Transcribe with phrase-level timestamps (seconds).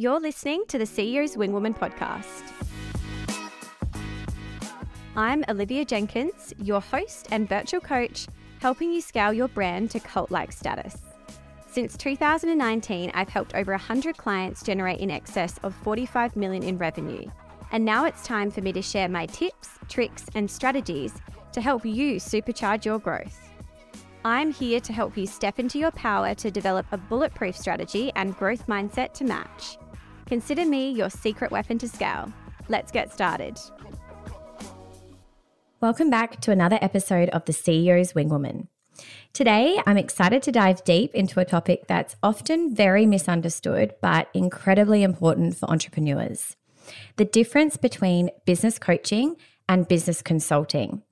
[0.00, 2.52] You're listening to the CEO's Wingwoman podcast.
[5.16, 8.28] I'm Olivia Jenkins, your host and virtual coach,
[8.60, 10.98] helping you scale your brand to cult like status.
[11.66, 17.28] Since 2019, I've helped over 100 clients generate in excess of 45 million in revenue.
[17.72, 21.14] And now it's time for me to share my tips, tricks, and strategies
[21.50, 23.50] to help you supercharge your growth.
[24.24, 28.36] I'm here to help you step into your power to develop a bulletproof strategy and
[28.36, 29.76] growth mindset to match.
[30.28, 32.30] Consider me your secret weapon to scale.
[32.68, 33.58] Let's get started.
[35.80, 38.68] Welcome back to another episode of the CEO's Wingwoman.
[39.32, 45.02] Today, I'm excited to dive deep into a topic that's often very misunderstood but incredibly
[45.02, 46.56] important for entrepreneurs
[47.16, 49.36] the difference between business coaching
[49.68, 51.02] and business consulting.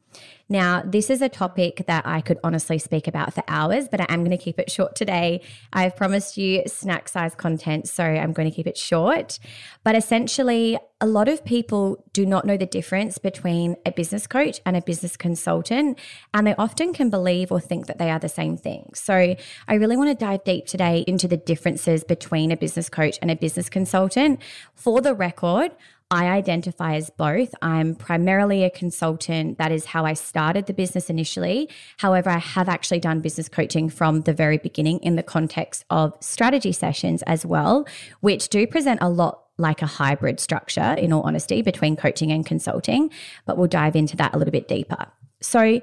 [0.48, 4.06] Now, this is a topic that I could honestly speak about for hours, but I
[4.08, 5.40] am going to keep it short today.
[5.72, 9.40] I've promised you snack size content, so I'm going to keep it short.
[9.82, 14.60] But essentially, a lot of people do not know the difference between a business coach
[14.64, 15.98] and a business consultant,
[16.32, 18.90] and they often can believe or think that they are the same thing.
[18.94, 19.34] So,
[19.66, 23.32] I really want to dive deep today into the differences between a business coach and
[23.32, 24.40] a business consultant.
[24.74, 25.72] For the record,
[26.10, 27.52] I identify as both.
[27.62, 29.58] I'm primarily a consultant.
[29.58, 31.68] That is how I started the business initially.
[31.96, 36.16] However, I have actually done business coaching from the very beginning in the context of
[36.20, 37.88] strategy sessions as well,
[38.20, 42.46] which do present a lot like a hybrid structure, in all honesty, between coaching and
[42.46, 43.10] consulting.
[43.44, 45.06] But we'll dive into that a little bit deeper.
[45.40, 45.80] So,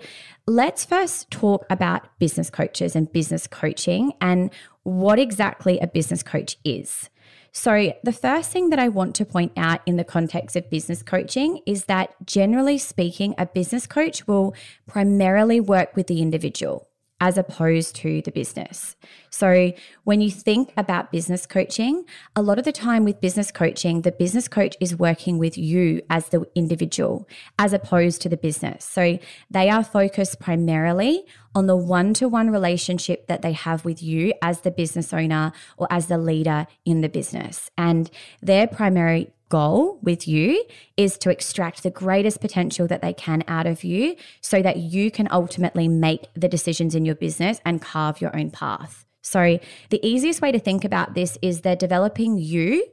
[0.48, 4.52] let's first talk about business coaches and business coaching and
[4.84, 7.10] what exactly a business coach is.
[7.56, 11.04] So, the first thing that I want to point out in the context of business
[11.04, 14.56] coaching is that generally speaking, a business coach will
[14.88, 16.90] primarily work with the individual
[17.22, 18.96] as opposed to the business.
[19.30, 19.72] So,
[20.04, 24.12] when you think about business coaching, a lot of the time with business coaching, the
[24.12, 28.84] business coach is working with you as the individual as opposed to the business.
[28.84, 29.20] So,
[29.52, 31.24] they are focused primarily
[31.56, 35.52] on the one to one relationship that they have with you as the business owner
[35.78, 37.70] or as the leader in the business.
[37.78, 38.10] And
[38.42, 40.66] their primary goal with you
[40.98, 45.12] is to extract the greatest potential that they can out of you so that you
[45.12, 49.06] can ultimately make the decisions in your business and carve your own path.
[49.22, 49.60] So,
[49.90, 52.86] the easiest way to think about this is they're developing you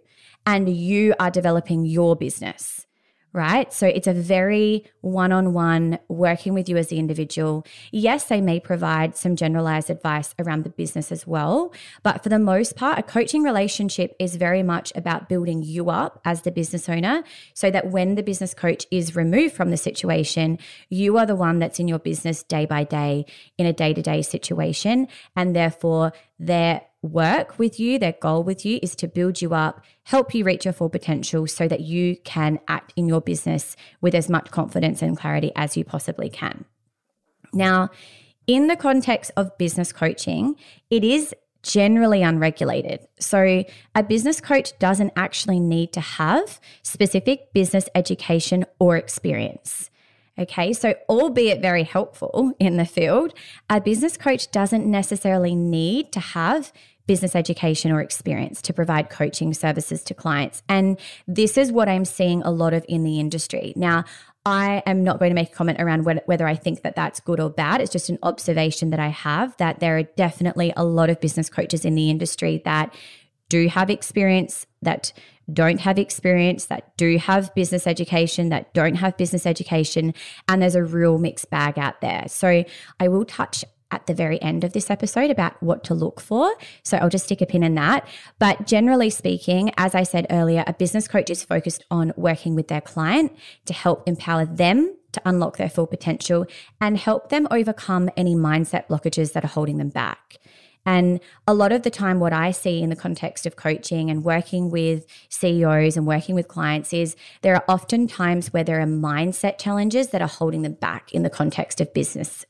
[0.46, 2.86] and you are developing your business
[3.32, 3.72] right?
[3.72, 7.64] So it's a very one on one working with you as the individual.
[7.92, 11.72] Yes, they may provide some generalized advice around the business as well.
[12.02, 16.20] But for the most part, a coaching relationship is very much about building you up
[16.24, 17.22] as the business owner
[17.54, 20.58] so that when the business coach is removed from the situation,
[20.88, 23.26] you are the one that's in your business day by day
[23.58, 25.06] in a day to day situation.
[25.36, 29.82] And therefore, their work with you, their goal with you is to build you up,
[30.04, 34.14] help you reach your full potential so that you can act in your business with
[34.14, 36.64] as much confidence and clarity as you possibly can.
[37.52, 37.90] Now,
[38.46, 40.56] in the context of business coaching,
[40.90, 43.06] it is generally unregulated.
[43.18, 49.90] So, a business coach doesn't actually need to have specific business education or experience.
[50.38, 53.34] Okay, so albeit very helpful in the field,
[53.68, 56.72] a business coach doesn't necessarily need to have
[57.10, 60.62] business education or experience to provide coaching services to clients.
[60.68, 63.72] And this is what I'm seeing a lot of in the industry.
[63.74, 64.04] Now,
[64.46, 67.40] I am not going to make a comment around whether I think that that's good
[67.40, 67.80] or bad.
[67.80, 71.50] It's just an observation that I have that there are definitely a lot of business
[71.50, 72.94] coaches in the industry that
[73.48, 75.12] do have experience, that
[75.52, 80.14] don't have experience, that do have business education, that don't have business education.
[80.46, 82.26] And there's a real mixed bag out there.
[82.28, 82.64] So
[83.00, 86.52] I will touch at the very end of this episode about what to look for.
[86.82, 88.06] So I'll just stick a pin in that.
[88.38, 92.68] But generally speaking, as I said earlier, a business coach is focused on working with
[92.68, 93.36] their client
[93.66, 96.46] to help empower them to unlock their full potential
[96.80, 100.38] and help them overcome any mindset blockages that are holding them back.
[100.86, 104.24] And a lot of the time, what I see in the context of coaching and
[104.24, 108.86] working with CEOs and working with clients is there are often times where there are
[108.86, 112.46] mindset challenges that are holding them back in the context of business.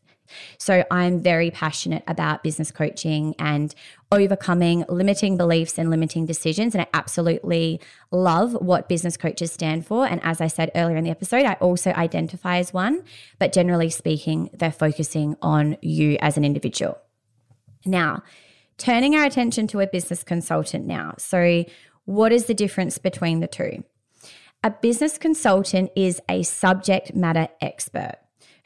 [0.58, 3.74] So I'm very passionate about business coaching and
[4.12, 6.74] overcoming limiting beliefs and limiting decisions.
[6.74, 7.80] And I absolutely
[8.10, 10.06] love what business coaches stand for.
[10.06, 13.02] And as I said earlier in the episode, I also identify as one.
[13.38, 16.98] But generally speaking, they're focusing on you as an individual.
[17.84, 18.22] Now,
[18.78, 21.14] turning our attention to a business consultant now.
[21.18, 21.64] So,
[22.04, 23.84] what is the difference between the two?
[24.62, 28.16] A business consultant is a subject matter expert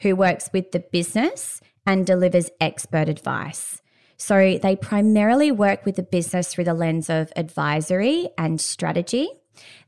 [0.01, 3.81] who works with the business and delivers expert advice.
[4.17, 9.29] So they primarily work with the business through the lens of advisory and strategy.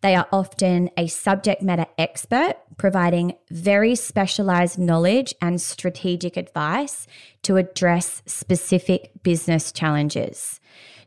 [0.02, 7.08] They are often a subject matter expert, providing very specialized knowledge and strategic advice
[7.44, 10.60] to address specific business challenges.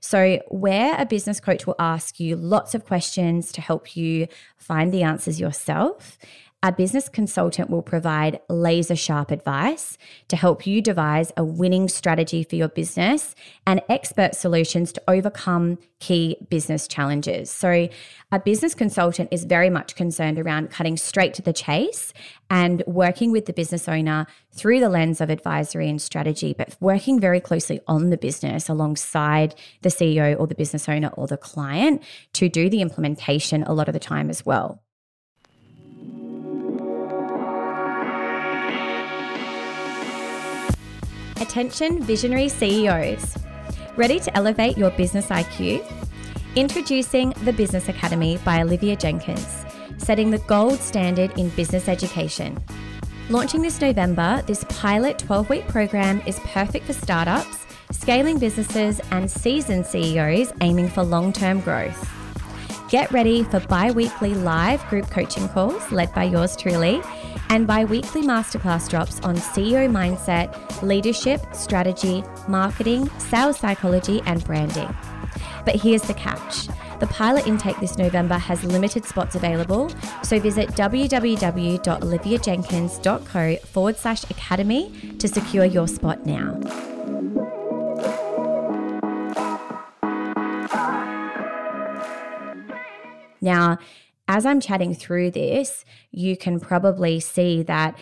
[0.03, 4.93] So, where a business coach will ask you lots of questions to help you find
[4.93, 6.19] the answers yourself,
[6.63, 9.97] a business consultant will provide laser sharp advice
[10.29, 13.35] to help you devise a winning strategy for your business
[13.67, 17.51] and expert solutions to overcome key business challenges.
[17.51, 17.89] So,
[18.31, 22.13] a business consultant is very much concerned around cutting straight to the chase
[22.51, 27.19] and working with the business owner through the lens of advisory and strategy, but working
[27.19, 32.03] very closely on the business alongside the CEO or the business owner or the client
[32.35, 34.83] to do the implementation a lot of the time as well.
[41.41, 43.39] Attention visionary CEOs.
[43.97, 45.83] Ready to elevate your business IQ?
[46.55, 49.65] Introducing the Business Academy by Olivia Jenkins,
[49.97, 52.63] setting the gold standard in business education.
[53.31, 59.31] Launching this November, this pilot 12 week program is perfect for startups, scaling businesses, and
[59.31, 62.07] seasoned CEOs aiming for long term growth.
[62.91, 67.01] Get ready for bi weekly live group coaching calls led by yours truly
[67.51, 74.89] and bi weekly masterclass drops on CEO mindset, leadership, strategy, marketing, sales psychology, and branding.
[75.65, 76.69] But here's the catch.
[77.01, 79.91] The pilot intake this November has limited spots available,
[80.23, 86.61] so visit www.oliviajenkins.co forward slash academy to secure your spot now.
[93.41, 93.79] Now,
[94.31, 97.99] as I'm chatting through this, you can probably see that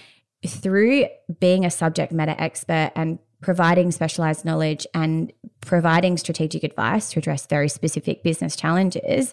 [0.46, 1.06] through
[1.40, 5.32] being a subject matter expert and providing specialized knowledge and
[5.62, 9.32] providing strategic advice to address very specific business challenges,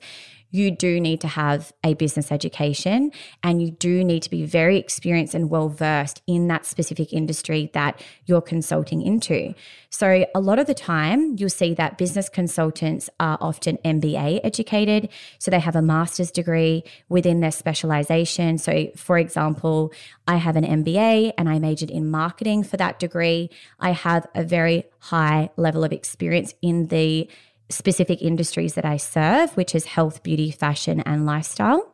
[0.56, 3.12] you do need to have a business education
[3.44, 7.70] and you do need to be very experienced and well versed in that specific industry
[7.74, 9.54] that you're consulting into.
[9.90, 15.10] So, a lot of the time, you'll see that business consultants are often MBA educated.
[15.40, 18.58] So, they have a master's degree within their specialization.
[18.58, 19.92] So, for example,
[20.28, 23.50] I have an MBA and I majored in marketing for that degree.
[23.80, 27.30] I have a very high level of experience in the
[27.70, 31.94] specific industries that I serve, which is health, beauty, fashion, and lifestyle.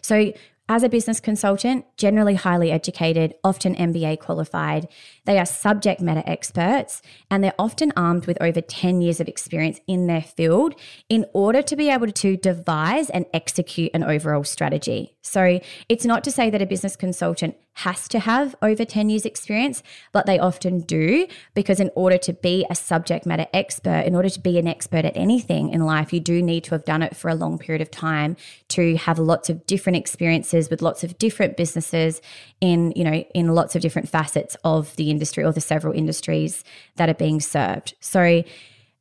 [0.00, 0.32] So,
[0.68, 4.88] as a business consultant, generally highly educated, often MBA qualified,
[5.26, 9.80] they are subject matter experts and they're often armed with over 10 years of experience
[9.86, 10.74] in their field
[11.08, 15.16] in order to be able to devise and execute an overall strategy.
[15.20, 19.24] So it's not to say that a business consultant has to have over 10 years
[19.24, 19.82] experience,
[20.12, 24.28] but they often do because in order to be a subject matter expert, in order
[24.28, 27.16] to be an expert at anything in life, you do need to have done it
[27.16, 28.36] for a long period of time
[28.68, 32.20] to have lots of different experiences with lots of different businesses
[32.60, 36.64] in, you know, in lots of different facets of the industry or the several industries
[36.96, 37.94] that are being served.
[38.00, 38.44] So,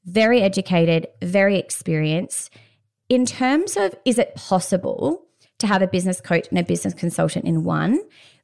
[0.05, 2.51] very educated, very experienced.
[3.09, 5.25] In terms of is it possible
[5.59, 7.99] to have a business coach and a business consultant in one?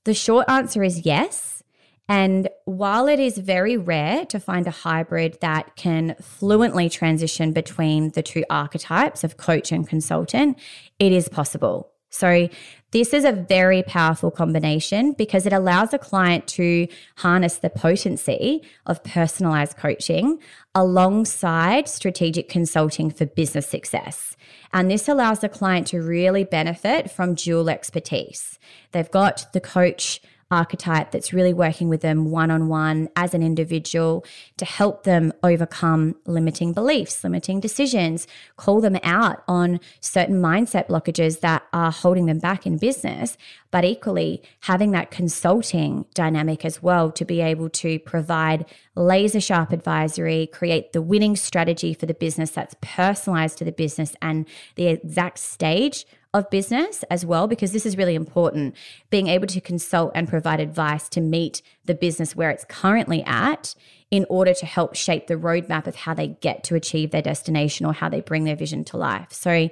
[0.07, 1.61] The short answer is yes.
[2.07, 8.11] And while it is very rare to find a hybrid that can fluently transition between
[8.11, 10.57] the two archetypes of coach and consultant,
[10.97, 11.91] it is possible.
[12.09, 12.49] So,
[12.91, 16.87] this is a very powerful combination because it allows a client to
[17.17, 20.39] harness the potency of personalized coaching
[20.73, 24.37] alongside strategic consulting for business success.
[24.71, 28.57] And this allows the client to really benefit from dual expertise.
[28.93, 33.43] They've got the coach archetype that's really working with them one on one as an
[33.43, 34.25] individual
[34.57, 41.41] to help them overcome limiting beliefs, limiting decisions, call them out on certain mindset blockages
[41.41, 43.37] that are holding them back in business,
[43.71, 49.71] but equally having that consulting dynamic as well to be able to provide laser sharp
[49.71, 54.87] advisory, create the winning strategy for the business that's personalized to the business and the
[54.87, 58.75] exact stage of business as well, because this is really important.
[59.09, 63.75] Being able to consult and provide advice to meet the business where it's currently at
[64.11, 67.85] in order to help shape the roadmap of how they get to achieve their destination
[67.85, 69.31] or how they bring their vision to life.
[69.31, 69.69] So,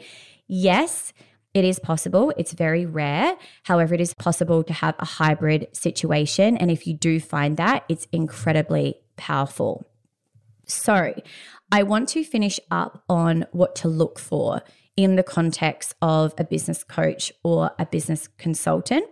[0.47, 1.13] yes,
[1.53, 2.33] it is possible.
[2.35, 3.37] It's very rare.
[3.63, 6.57] However, it is possible to have a hybrid situation.
[6.57, 9.85] And if you do find that, it's incredibly powerful.
[10.67, 11.13] So,
[11.71, 14.61] I want to finish up on what to look for
[14.97, 19.05] in the context of a business coach or a business consultant.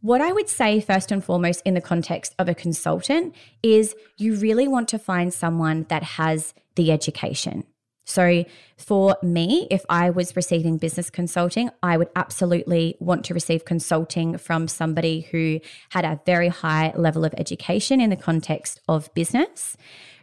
[0.00, 4.34] What I would say, first and foremost, in the context of a consultant, is you
[4.34, 7.64] really want to find someone that has the education.
[8.04, 8.44] So,
[8.76, 14.38] for me, if I was receiving business consulting, I would absolutely want to receive consulting
[14.38, 19.76] from somebody who had a very high level of education in the context of business,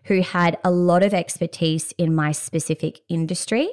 [0.04, 3.70] who had a lot of expertise in my specific industry.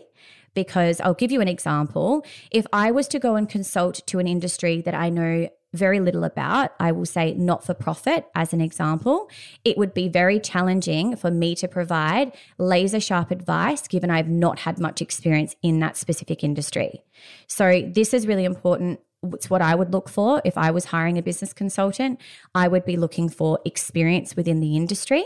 [0.56, 2.24] Because I'll give you an example.
[2.50, 6.24] If I was to go and consult to an industry that I know very little
[6.24, 9.28] about, I will say not for profit as an example,
[9.64, 14.60] it would be very challenging for me to provide laser sharp advice given I've not
[14.60, 17.02] had much experience in that specific industry.
[17.46, 19.00] So, this is really important.
[19.34, 22.20] It's what I would look for if I was hiring a business consultant.
[22.54, 25.24] I would be looking for experience within the industry.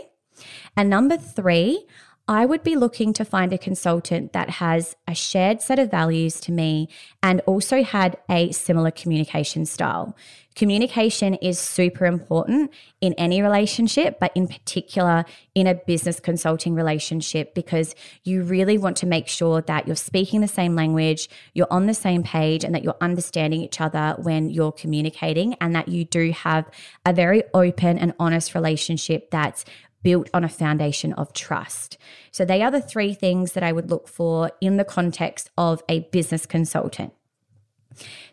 [0.75, 1.85] And number three,
[2.27, 6.39] I would be looking to find a consultant that has a shared set of values
[6.41, 6.87] to me
[7.21, 10.15] and also had a similar communication style.
[10.53, 15.23] Communication is super important in any relationship, but in particular
[15.55, 20.41] in a business consulting relationship, because you really want to make sure that you're speaking
[20.41, 24.49] the same language, you're on the same page, and that you're understanding each other when
[24.49, 26.69] you're communicating, and that you do have
[27.05, 29.63] a very open and honest relationship that's
[30.03, 31.97] built on a foundation of trust.
[32.31, 35.83] So, they are the three things that I would look for in the context of
[35.89, 37.13] a business consultant.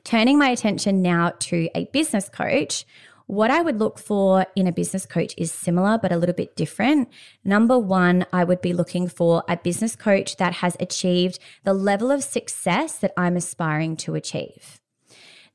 [0.04, 2.84] Turning my attention now to a business coach,
[3.28, 6.56] what I would look for in a business coach is similar, but a little bit
[6.56, 7.10] different.
[7.44, 12.10] Number one, I would be looking for a business coach that has achieved the level
[12.10, 14.80] of success that I'm aspiring to achieve.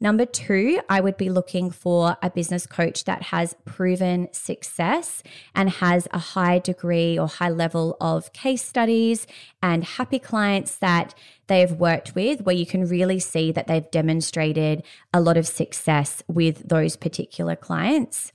[0.03, 5.23] Number two, I would be looking for a business coach that has proven success
[5.55, 9.25] and has a high degree or high level of case studies
[9.61, 11.15] and happy clients that
[11.47, 14.83] they have worked with, where you can really see that they've demonstrated
[15.13, 18.33] a lot of success with those particular clients.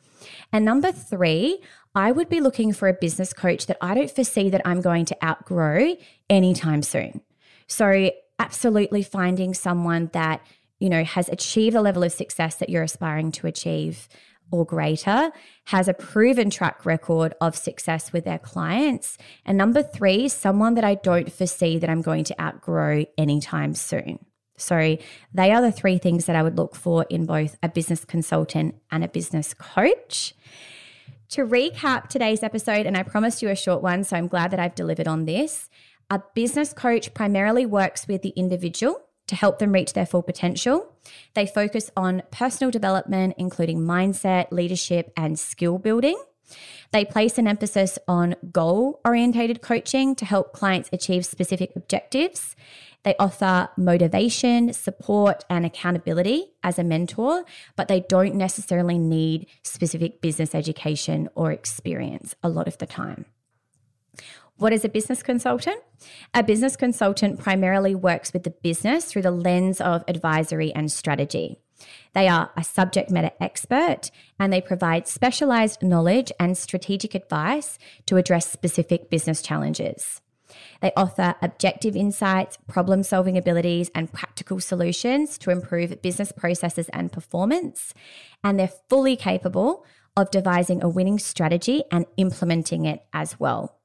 [0.51, 1.61] And number three,
[1.95, 5.05] I would be looking for a business coach that I don't foresee that I'm going
[5.05, 5.97] to outgrow
[6.31, 7.21] anytime soon.
[7.67, 10.41] So, absolutely finding someone that
[10.79, 14.09] you know, has achieved the level of success that you're aspiring to achieve
[14.51, 15.31] or greater,
[15.67, 19.19] has a proven track record of success with their clients.
[19.45, 24.25] And number three, someone that I don't foresee that I'm going to outgrow anytime soon.
[24.57, 24.97] So,
[25.33, 28.75] they are the three things that I would look for in both a business consultant
[28.91, 30.35] and a business coach.
[31.31, 34.59] To recap today's episode, and I promised you a short one, so I'm glad that
[34.59, 35.69] I've delivered on this.
[36.11, 40.93] A business coach primarily works with the individual to help them reach their full potential.
[41.35, 46.21] They focus on personal development, including mindset, leadership, and skill building.
[46.93, 52.57] They place an emphasis on goal orientated coaching to help clients achieve specific objectives.
[53.05, 57.45] They offer motivation, support, and accountability as a mentor,
[57.77, 63.27] but they don't necessarily need specific business education or experience a lot of the time.
[64.59, 65.81] What is a business consultant?
[66.35, 71.61] A business consultant primarily works with the business through the lens of advisory and strategy.
[72.13, 78.17] They are a subject matter expert and they provide specialized knowledge and strategic advice to
[78.17, 80.21] address specific business challenges.
[80.83, 87.13] They offer objective insights, problem solving abilities, and practical solutions to improve business processes and
[87.13, 87.95] performance.
[88.43, 89.85] And they're fully capable
[90.17, 93.78] of devising a winning strategy and implementing it as well.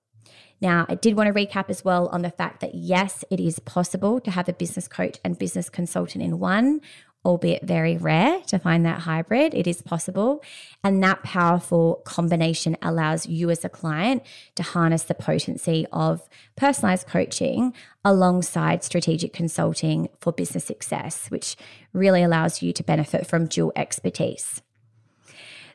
[0.63, 3.59] Now, I did want to recap as well on the fact that yes, it is
[3.59, 6.79] possible to have a business coach and business consultant in one,
[7.25, 9.53] albeit very rare to find that hybrid.
[9.53, 10.41] It is possible.
[10.81, 14.23] And that powerful combination allows you as a client
[14.55, 17.73] to harness the potency of personalized coaching
[18.05, 21.57] alongside strategic consulting for business success, which
[21.91, 24.61] really allows you to benefit from dual expertise.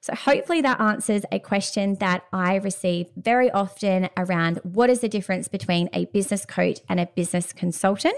[0.00, 5.08] So, hopefully, that answers a question that I receive very often around what is the
[5.08, 8.16] difference between a business coach and a business consultant.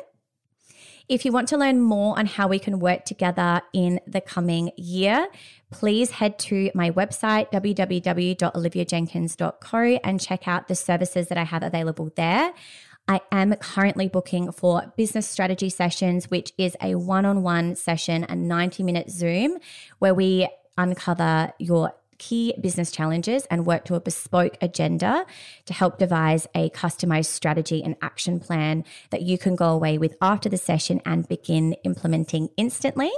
[1.11, 4.71] If you want to learn more on how we can work together in the coming
[4.77, 5.27] year,
[5.73, 12.13] please head to my website, www.oliviajenkins.co, and check out the services that I have available
[12.15, 12.53] there.
[13.09, 18.25] I am currently booking for business strategy sessions, which is a one on one session,
[18.29, 19.59] a 90 minute Zoom,
[19.99, 20.47] where we
[20.81, 25.25] uncover your key business challenges and work to a bespoke agenda
[25.65, 30.15] to help devise a customized strategy and action plan that you can go away with
[30.21, 33.11] after the session and begin implementing instantly.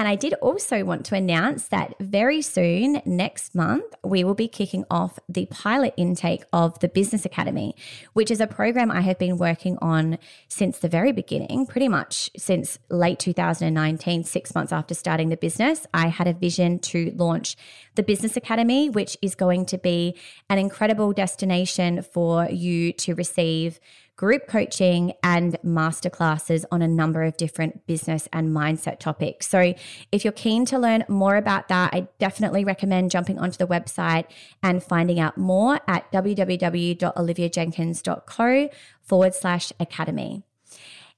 [0.00, 4.48] And I did also want to announce that very soon, next month, we will be
[4.48, 7.76] kicking off the pilot intake of the Business Academy,
[8.14, 10.16] which is a program I have been working on
[10.48, 15.86] since the very beginning, pretty much since late 2019, six months after starting the business.
[15.92, 17.58] I had a vision to launch
[17.94, 20.16] the Business Academy, which is going to be
[20.48, 23.78] an incredible destination for you to receive
[24.20, 29.48] group coaching and masterclasses on a number of different business and mindset topics.
[29.48, 29.72] So,
[30.12, 34.26] if you're keen to learn more about that, I definitely recommend jumping onto the website
[34.62, 38.68] and finding out more at www.oliviajenkins.co
[39.00, 40.42] forward slash academy.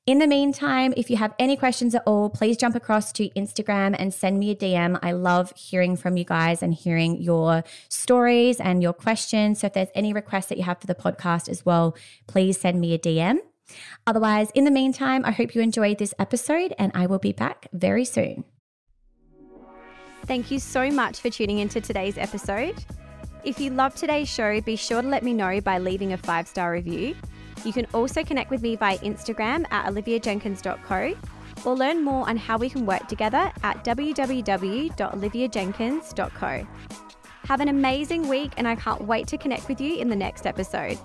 [0.05, 3.95] In the meantime, if you have any questions at all, please jump across to Instagram
[3.97, 4.99] and send me a DM.
[5.01, 9.61] I love hearing from you guys and hearing your stories and your questions.
[9.61, 12.81] So if there's any requests that you have for the podcast as well, please send
[12.81, 13.39] me a DM.
[14.05, 17.69] Otherwise, in the meantime, I hope you enjoyed this episode and I will be back
[17.73, 18.43] very soon.
[20.27, 22.85] Thank you so much for tuning into today's episode.
[23.45, 26.49] If you love today's show, be sure to let me know by leaving a five
[26.49, 27.15] star review.
[27.65, 31.15] You can also connect with me via Instagram at oliviajenkins.co
[31.65, 36.67] or learn more on how we can work together at www.oliviajenkins.co.
[37.45, 40.47] Have an amazing week, and I can't wait to connect with you in the next
[40.47, 40.99] episode.